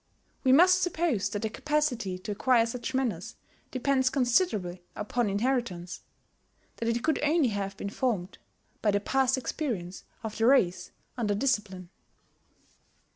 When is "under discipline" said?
11.17-11.91